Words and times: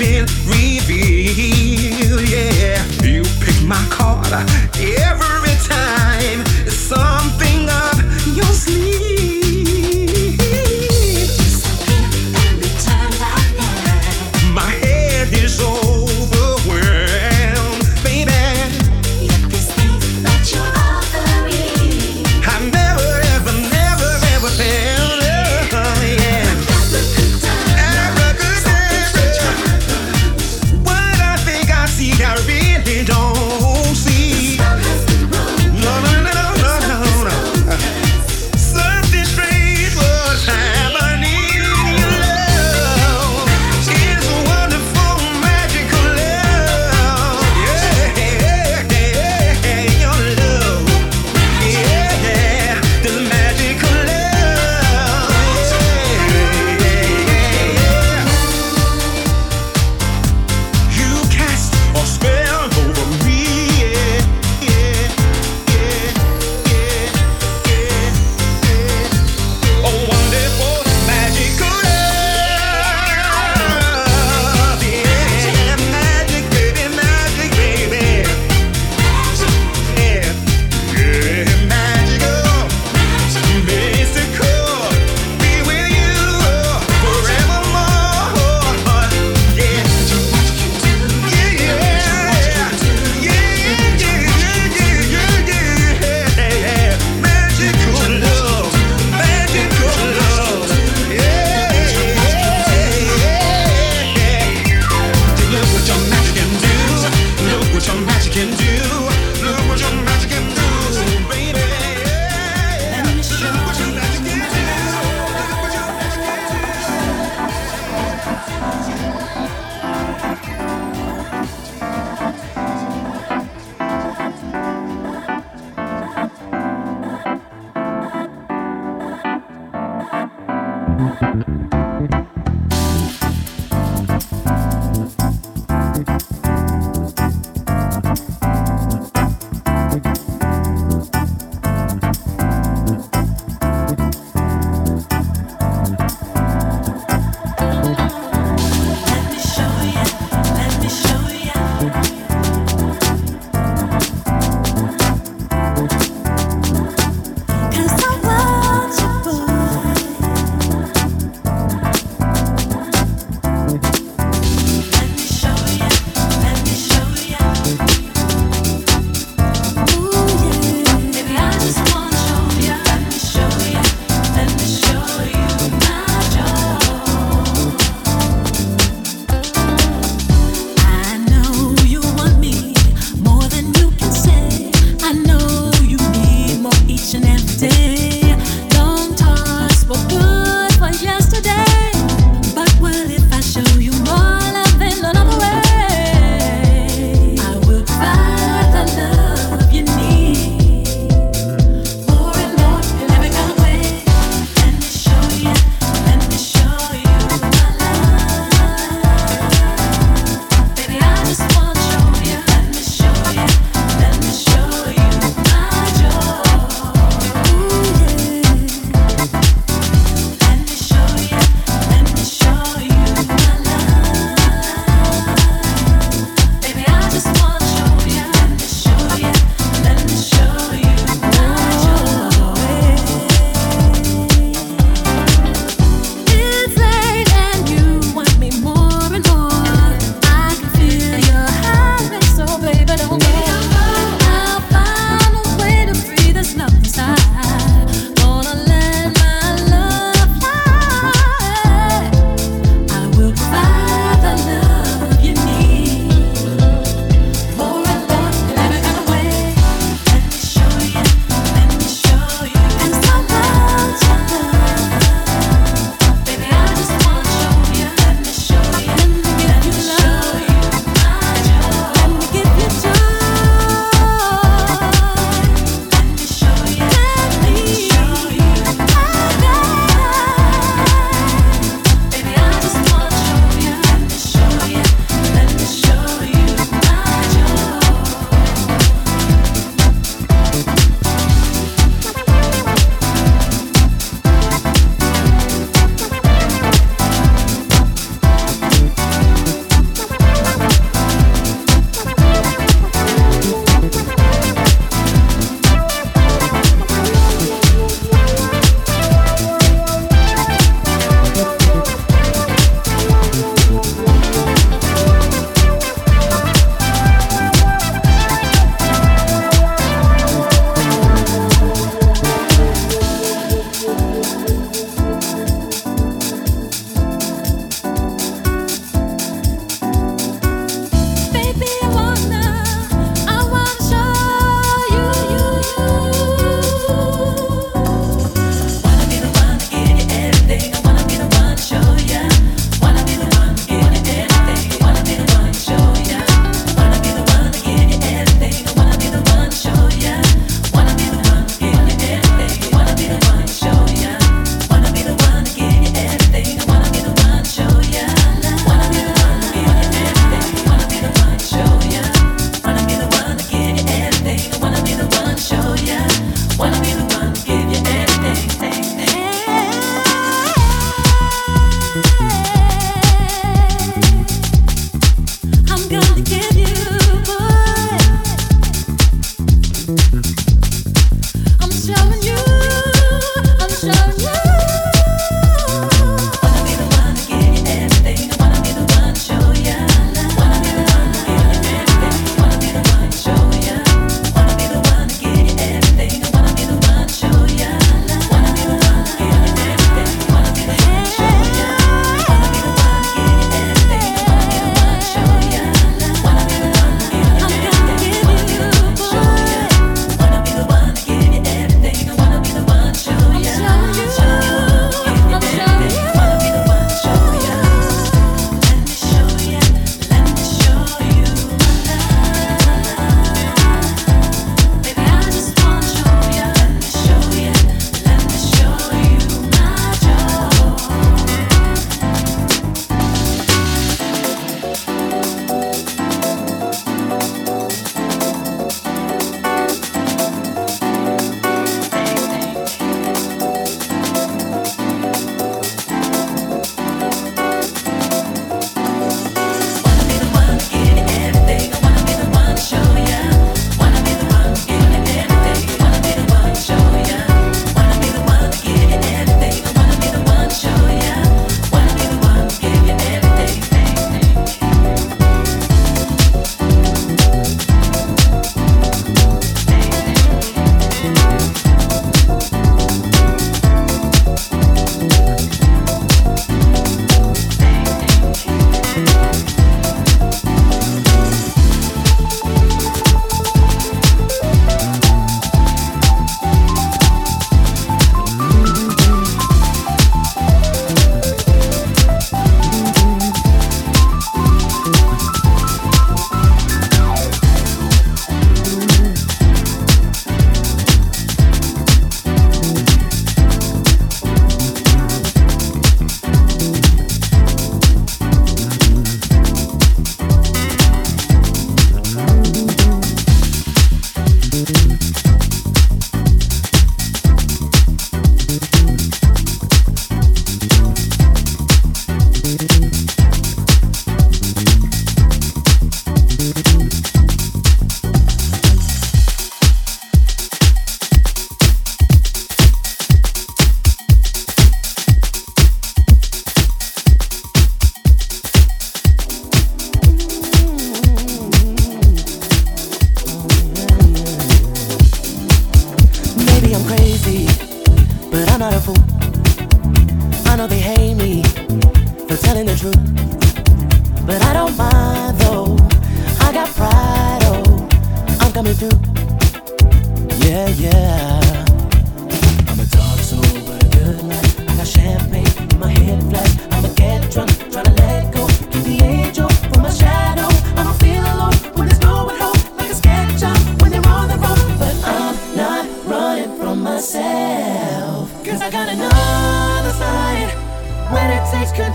Don't 0.00 0.28
see 0.28 0.50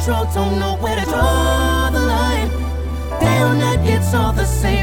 control, 0.05 0.25
don't 0.33 0.59
know 0.59 0.75
where 0.77 0.95
to 0.95 1.05
draw 1.05 1.89
the 1.91 1.99
line. 1.99 2.49
Day 3.19 3.41
or 3.41 3.55
night, 3.55 3.79
it's 3.89 4.13
all 4.13 4.33
the 4.33 4.45
same. 4.45 4.74